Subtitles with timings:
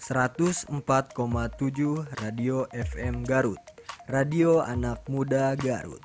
[0.00, 0.72] 104,7
[2.24, 3.60] Radio FM Garut
[4.08, 6.00] Radio Anak Muda Garut.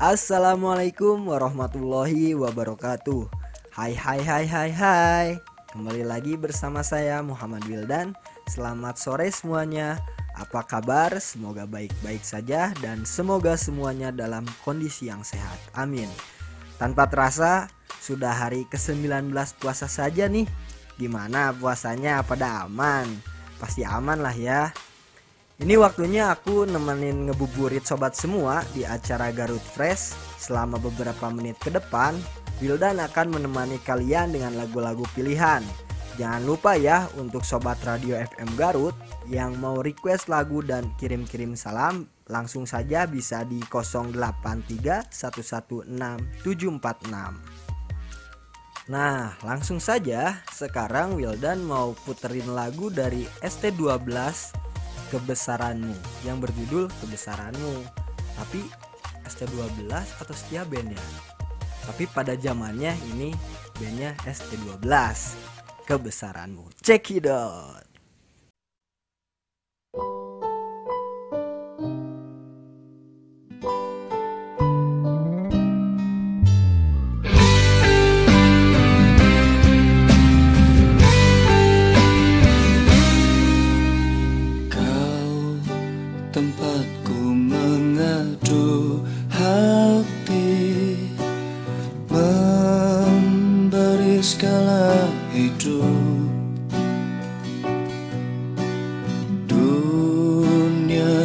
[0.00, 3.28] Assalamualaikum warahmatullahi wabarakatuh.
[3.68, 5.28] Hai hai hai hai hai.
[5.76, 8.16] Kembali lagi bersama saya Muhammad Wildan.
[8.48, 10.00] Selamat sore semuanya.
[10.40, 11.12] Apa kabar?
[11.20, 15.60] Semoga baik-baik saja Dan semoga semuanya dalam kondisi yang sehat.
[15.76, 16.08] Amin.
[16.80, 17.68] Tanpa terasa
[18.00, 20.48] sudah hari ke-19 puasa saja nih.
[20.96, 22.24] Gimana puasanya?
[22.24, 23.33] Pada aman?
[23.64, 24.68] Pasti aman lah ya.
[25.56, 31.72] Ini waktunya aku nemenin ngebuburit sobat semua di acara Garut Fresh selama beberapa menit ke
[31.72, 32.12] depan.
[32.60, 35.64] Wildan akan menemani kalian dengan lagu-lagu pilihan.
[36.20, 38.92] Jangan lupa ya untuk sobat radio FM Garut
[39.26, 45.88] yang mau request lagu dan kirim-kirim salam langsung saja bisa di 083 116
[46.44, 47.63] 746.
[48.84, 54.12] Nah, langsung saja sekarang Wildan mau puterin lagu dari ST12
[55.08, 55.96] Kebesaranmu
[56.28, 57.80] yang berjudul Kebesaranmu.
[58.36, 58.60] Tapi
[59.24, 59.88] ST12
[60.20, 61.04] atau setia band ya?
[61.88, 63.32] Tapi pada zamannya ini
[63.80, 64.84] bandnya ST12
[65.88, 66.68] Kebesaranmu.
[66.84, 67.93] Check it out.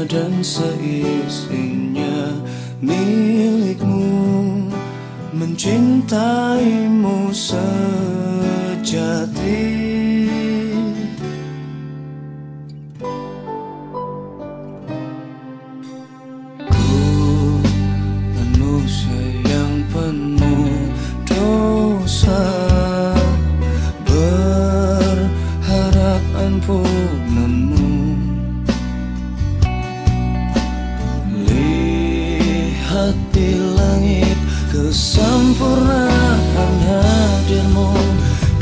[0.09, 2.33] dan seisinya
[2.81, 4.09] milikmu
[5.38, 8.09] Mencintaimu sejati.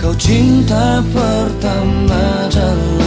[0.07, 3.06] Kau cinta pertama dalam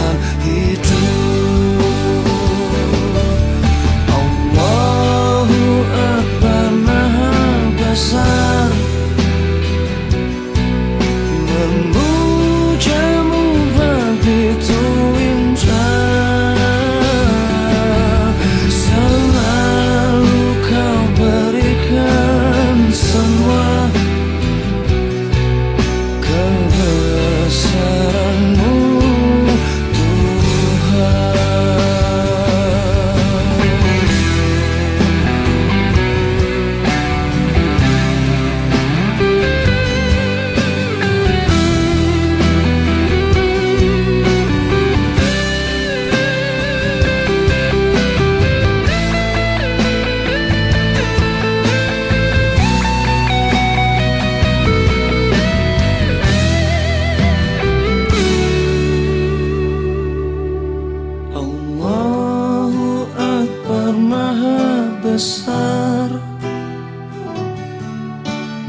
[65.01, 66.09] besar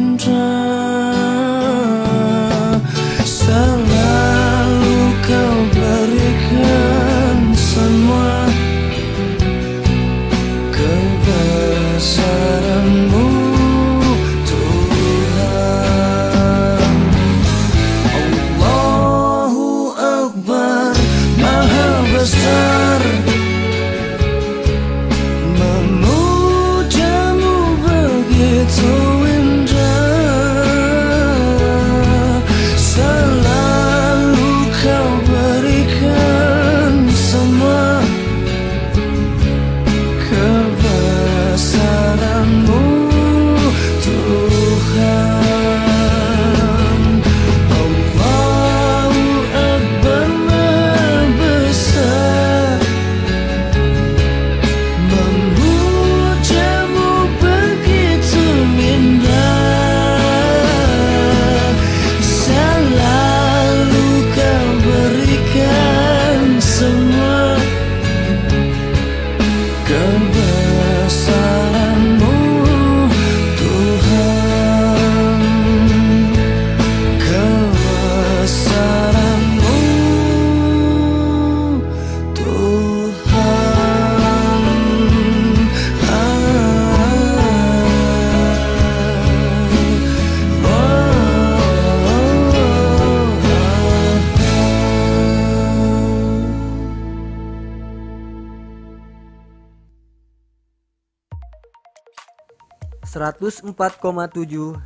[103.04, 103.76] 104,7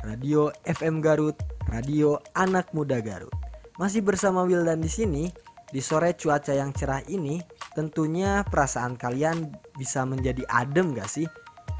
[0.02, 1.38] Radio FM Garut,
[1.70, 3.30] Radio Anak Muda Garut.
[3.78, 5.24] Masih bersama Wildan di sini.
[5.68, 7.44] Di sore cuaca yang cerah ini,
[7.76, 11.28] tentunya perasaan kalian bisa menjadi adem gak sih?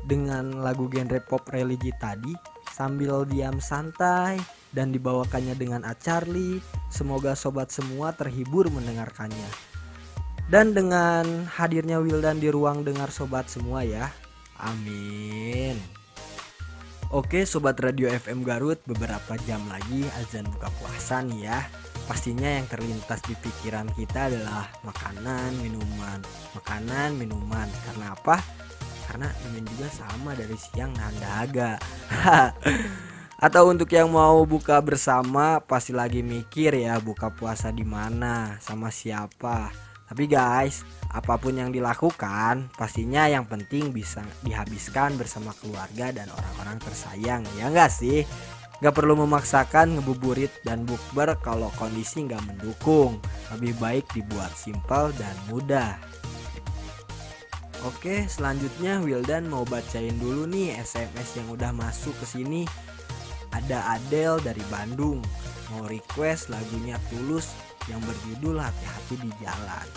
[0.04, 2.36] Dengan lagu genre pop religi tadi,
[2.70, 4.36] sambil diam santai
[4.76, 6.60] dan dibawakannya dengan Acarli,
[6.92, 9.48] semoga sobat semua terhibur mendengarkannya.
[10.52, 14.12] Dan dengan hadirnya Wildan di ruang dengar sobat semua ya.
[14.60, 15.97] Amin.
[17.08, 21.64] Oke sobat radio FM Garut beberapa jam lagi azan buka puasa nih ya.
[22.04, 26.20] Pastinya yang terlintas di pikiran kita adalah makanan, minuman.
[26.52, 27.64] Makanan, minuman.
[27.88, 28.36] Karena apa?
[29.08, 31.80] Karena mimin juga sama dari siang nahan dahaga
[33.48, 38.92] Atau untuk yang mau buka bersama pasti lagi mikir ya buka puasa di mana sama
[38.92, 46.32] siapa tapi guys, apa pun yang dilakukan, pastinya yang penting bisa dihabiskan bersama keluarga dan
[46.32, 48.24] orang-orang tersayang, ya enggak sih?
[48.78, 53.18] Gak perlu memaksakan ngebuburit dan bukber kalau kondisi nggak mendukung.
[53.50, 55.98] Lebih baik dibuat simpel dan mudah.
[57.86, 62.62] Oke, selanjutnya Wildan mau bacain dulu nih SMS yang udah masuk ke sini.
[63.50, 65.22] Ada Adel dari Bandung,
[65.74, 67.50] mau request lagunya Tulus
[67.88, 69.88] yang berjudul Hati-hati di Jalan.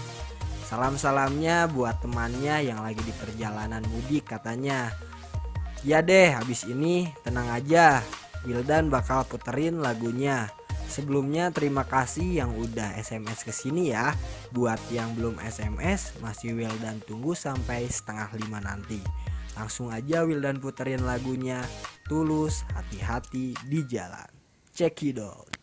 [0.72, 4.96] Salam-salamnya buat temannya yang lagi di perjalanan mudik katanya.
[5.84, 8.00] Ya deh, habis ini tenang aja.
[8.48, 10.48] Wildan bakal puterin lagunya.
[10.92, 14.16] Sebelumnya terima kasih yang udah SMS ke sini ya.
[14.56, 19.04] Buat yang belum SMS, masih Wildan tunggu sampai setengah lima nanti.
[19.56, 21.64] Langsung aja Wildan puterin lagunya
[22.08, 24.32] Tulus Hati-hati di Jalan.
[24.72, 25.61] Check it out.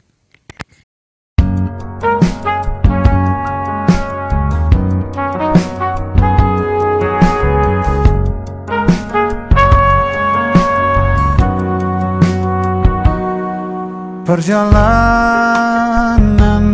[14.28, 16.20] Perjalanan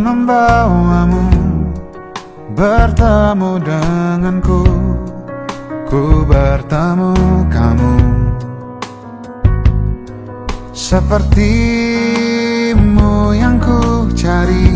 [0.03, 1.23] membawamu
[2.51, 4.67] Bertemu denganku
[5.87, 7.15] Ku bertemu
[7.47, 7.95] kamu.
[10.75, 11.39] Sepertimu
[13.39, 14.75] yang ku cari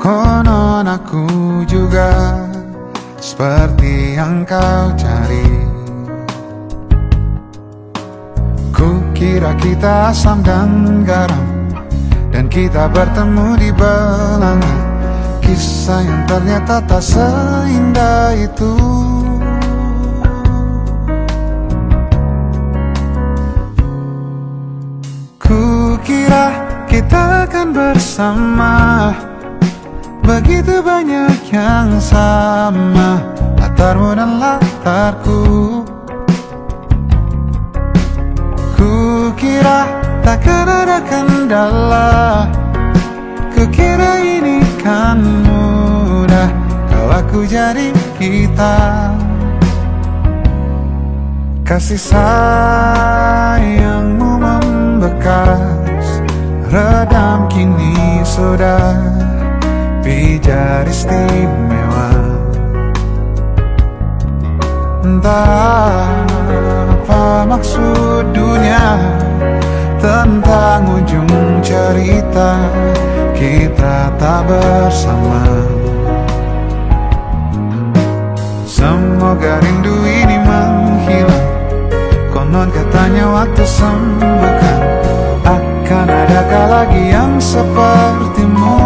[0.00, 1.28] Konon aku
[1.68, 2.48] juga
[3.20, 5.68] Seperti yang kau cari.
[8.72, 11.57] Ku kira kita asam dan garam
[12.48, 14.76] kita bertemu di belanga.
[15.44, 18.72] Kisah yang ternyata tak seindah itu.
[25.38, 26.52] Ku kira
[26.88, 28.76] kita akan bersama.
[30.24, 33.16] Begitu banyak yang sama
[33.56, 35.40] Latarmu dan latarku.
[38.76, 38.92] Ku
[39.40, 39.97] kira
[40.28, 42.44] Takkan ada kendala
[43.56, 46.52] Kukira ini kan mudah.
[46.84, 47.88] Kalau aku jadi
[48.20, 49.08] kita.
[51.64, 53.16] Kasih sayangmu
[54.36, 56.20] membekas
[56.68, 59.00] Redam kini sudah.
[60.04, 62.12] Pijar istimewa.
[65.08, 66.04] Entah
[66.92, 69.00] apa maksud dunia
[69.98, 71.30] tentang ujung
[71.62, 72.58] cerita
[73.34, 75.42] kita tak bersama.
[78.66, 81.48] Semoga rindu ini menghilang.
[82.30, 84.78] Konon katanya waktu sembuhkan.
[85.42, 88.78] Akan adakah lagi yang sepertimu?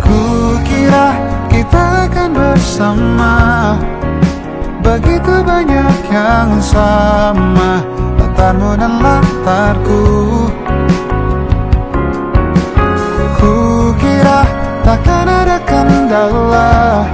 [0.00, 1.18] Kukira
[1.52, 3.34] kita akan bersama
[4.82, 7.86] Begitu banyak yang sama
[8.18, 10.02] Latarmu dan latarku.
[13.38, 13.54] Ku
[14.02, 14.42] kira
[14.82, 17.06] takkan ada kendala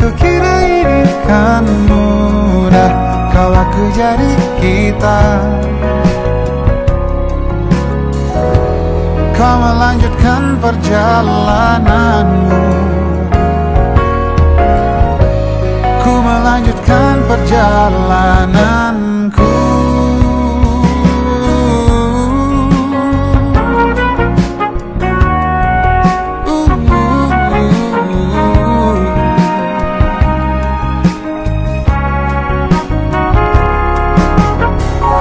[0.00, 2.92] Ku kira ini kan mudah
[3.28, 5.20] Kalau aku jadi kita.
[9.36, 12.63] Kau melanjutkan perjalananmu
[16.44, 19.56] melanjutkan perjalananku.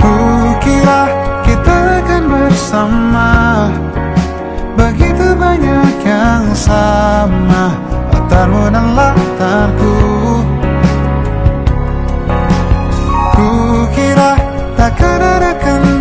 [0.03, 1.07] Kukira
[1.47, 3.31] kita akan bersama.
[4.75, 7.71] Begitu banyak yang sama.
[8.11, 10.12] Latarmu dan latarku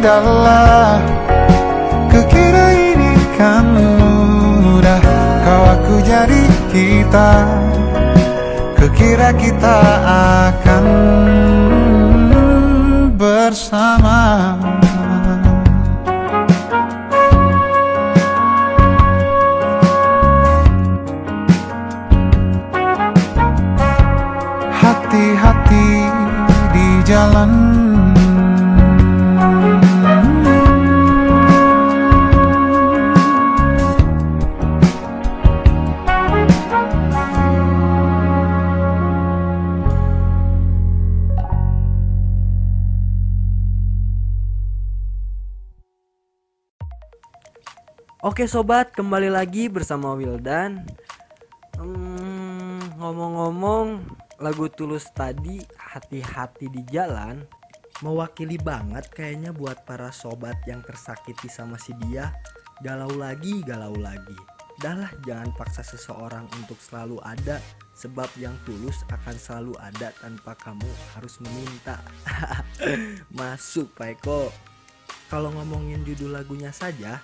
[0.03, 0.99] sudahlah
[2.11, 4.99] Kukira ini kan mudah.
[5.47, 6.43] Kau aku jadi
[6.75, 7.31] kita.
[8.75, 9.79] Kukira kita
[10.51, 10.85] akan
[13.15, 14.59] bersama.
[24.83, 25.89] Hati-hati
[26.75, 27.92] di jalan
[48.43, 50.83] Oke sobat, kembali lagi bersama Wildan.
[51.79, 54.03] Hmm, ngomong-ngomong,
[54.43, 57.47] lagu Tulus tadi hati-hati di jalan
[58.03, 62.35] mewakili banget kayaknya buat para sobat yang tersakiti sama si dia.
[62.83, 64.35] Galau lagi, galau lagi.
[64.83, 67.63] Dahlah jangan paksa seseorang untuk selalu ada
[67.95, 72.03] sebab yang tulus akan selalu ada tanpa kamu harus meminta.
[73.39, 74.51] Masuk Pak Eko.
[75.31, 77.23] Kalau ngomongin judul lagunya saja,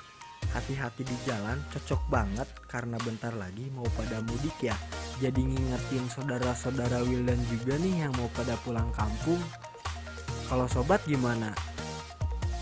[0.53, 4.77] hati-hati di jalan cocok banget karena bentar lagi mau pada mudik ya.
[5.21, 9.41] Jadi ngingetin saudara-saudara Wildan juga nih yang mau pada pulang kampung.
[10.49, 11.53] Kalau sobat gimana?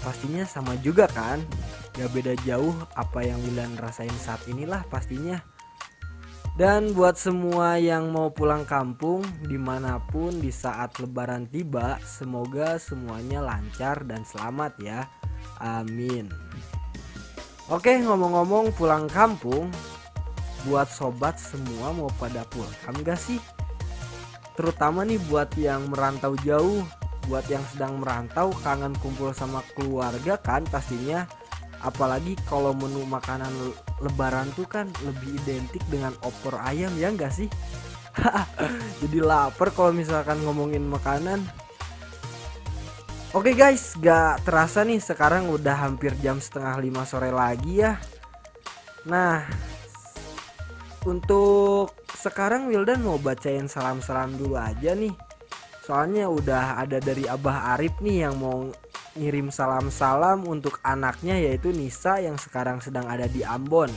[0.03, 1.43] Pastinya sama juga kan?
[1.95, 5.39] Gak beda jauh apa yang Wildan rasain saat inilah pastinya.
[6.57, 12.81] Dan buat semua yang mau pulang kampung di mana pun di saat lebaran tiba semoga
[12.81, 15.05] semuanya lancar dan selamat ya.
[15.61, 16.33] Amin
[17.67, 19.67] Oke ngomong-ngomong pulang kampung
[20.71, 23.43] Buat sobat semua mau pada pulang gak sih?
[24.55, 26.87] Terutama nih buat yang merantau jauh
[27.27, 31.27] Buat yang sedang merantau kangen kumpul sama keluarga kan pastinya
[31.83, 33.51] Apalagi kalau menu makanan
[33.99, 37.51] lebaran tuh kan lebih identik dengan opor ayam ya gak sih?
[39.03, 41.45] Jadi lapar kalau misalkan ngomongin makanan
[43.37, 48.01] Oke guys, gak terasa nih sekarang udah hampir jam setengah lima sore lagi ya.
[49.05, 49.45] Nah,
[51.05, 55.13] untuk sekarang Wildan mau bacain salam-salam dulu aja nih.
[55.85, 58.73] Soalnya udah ada dari Abah Arif nih yang mau
[59.13, 63.93] ngirim salam-salam untuk anaknya yaitu Nisa yang sekarang sedang ada di Ambon.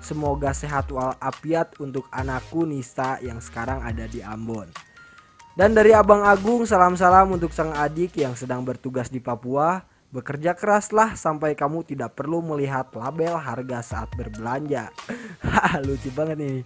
[0.00, 4.87] Semoga sehat walafiat untuk anakku Nisa yang sekarang ada di Ambon.
[5.58, 9.82] Dan dari Abang Agung salam-salam untuk sang adik yang sedang bertugas di Papua.
[10.14, 14.94] Bekerja keraslah sampai kamu tidak perlu melihat label harga saat berbelanja.
[15.86, 16.58] Lucu banget nih.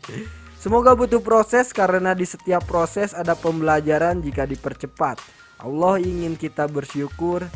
[0.60, 5.16] Semoga butuh proses karena di setiap proses ada pembelajaran jika dipercepat.
[5.64, 7.48] Allah ingin kita bersyukur,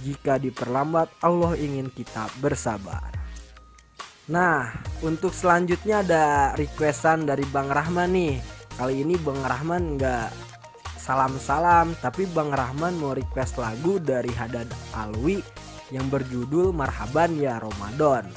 [0.00, 3.12] jika diperlambat Allah ingin kita bersabar.
[4.32, 4.72] Nah,
[5.04, 6.24] untuk selanjutnya ada
[6.56, 8.40] requestan dari Bang Rahman nih.
[8.80, 10.47] Kali ini Bang Rahman nggak
[10.98, 15.40] salam-salam tapi Bang Rahman mau request lagu dari Hadad Alwi
[15.94, 18.28] yang berjudul Marhaban ya Ramadan.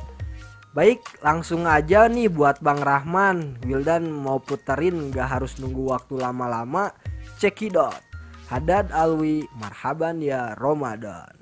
[0.71, 3.59] Baik, langsung aja nih buat Bang Rahman.
[3.67, 6.95] Wildan mau puterin gak harus nunggu waktu lama-lama.
[7.43, 7.99] Cekidot.
[8.47, 11.35] Hadad Alwi, Marhaban ya Ramadan.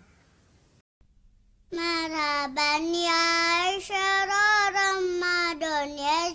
[1.70, 3.22] Marhaban ya
[4.74, 6.26] Ramadan ya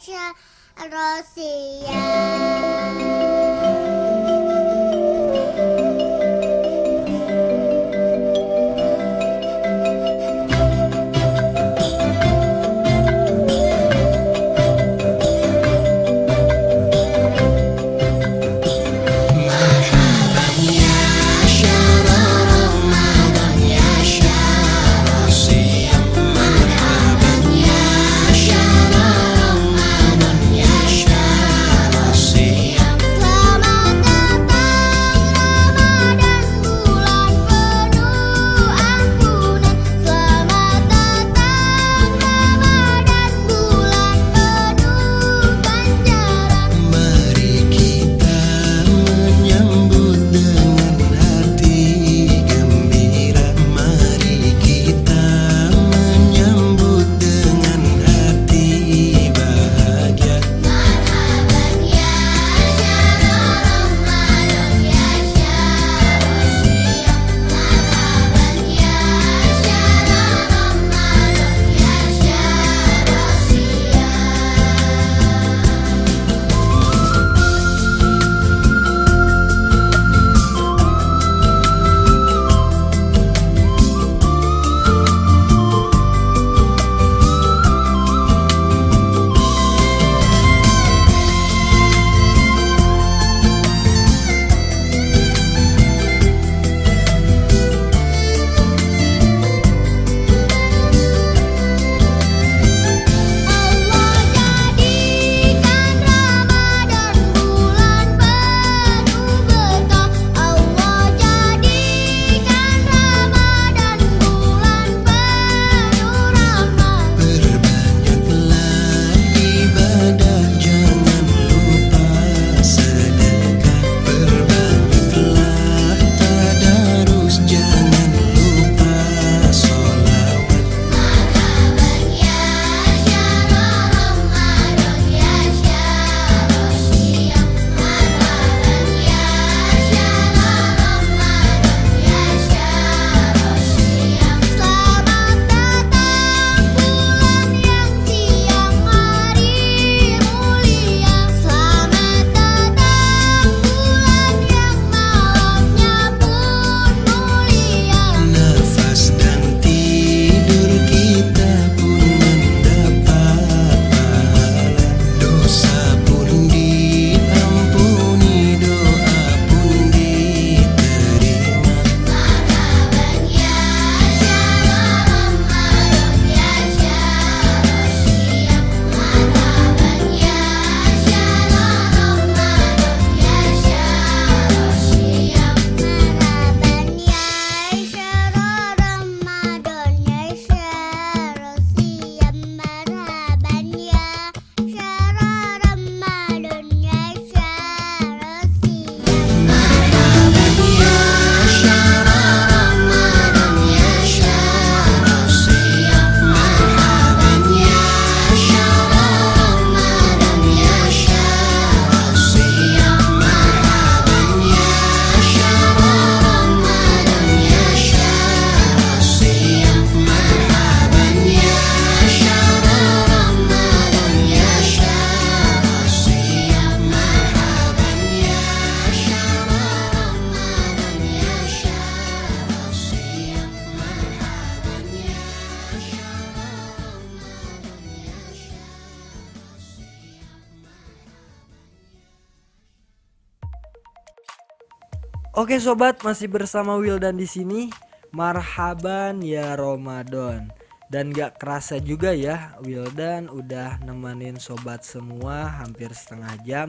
[245.34, 247.66] Oke sobat, masih bersama Wildan di sini.
[248.14, 250.46] Marhaban ya Ramadan.
[250.86, 256.68] Dan gak kerasa juga ya, Wildan udah nemenin sobat semua hampir setengah jam.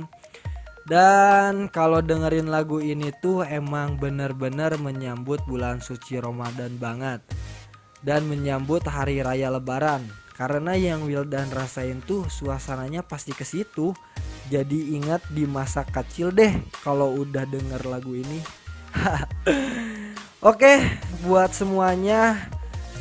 [0.89, 7.21] Dan kalau dengerin lagu ini tuh emang bener-bener menyambut bulan suci Ramadan banget.
[8.01, 10.01] Dan menyambut hari raya lebaran.
[10.34, 13.93] Karena yang Wildan rasain tuh suasananya pasti ke situ.
[14.47, 16.53] Jadi ingat di masa kecil deh
[16.86, 18.39] kalau udah denger lagu ini.
[20.45, 20.77] Oke,
[21.25, 22.45] buat semuanya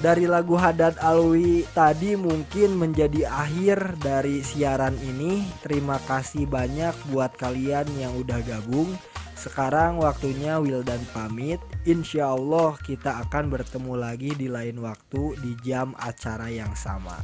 [0.01, 5.45] dari lagu Hadad Alwi tadi mungkin menjadi akhir dari siaran ini.
[5.61, 8.93] Terima kasih banyak buat kalian yang udah gabung.
[9.37, 11.61] Sekarang waktunya Wildan pamit.
[11.85, 17.21] Insya Allah kita akan bertemu lagi di lain waktu di jam acara yang sama.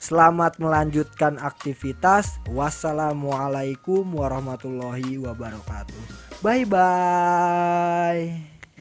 [0.00, 2.40] Selamat melanjutkan aktivitas.
[2.48, 6.00] Wassalamualaikum warahmatullahi wabarakatuh.
[6.40, 8.49] Bye bye.